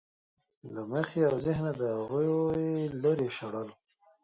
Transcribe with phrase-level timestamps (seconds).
[0.73, 2.65] له مخې او ذهنه د هغوی
[3.03, 3.67] لرې شړل.